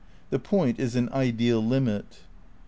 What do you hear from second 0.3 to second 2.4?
The point is an ideal limit.